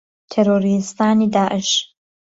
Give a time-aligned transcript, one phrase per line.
[0.31, 1.71] تیرۆریستانی داعش